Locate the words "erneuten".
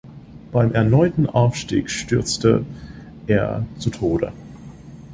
0.73-1.27